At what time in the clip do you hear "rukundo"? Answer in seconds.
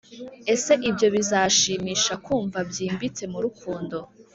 3.45-3.97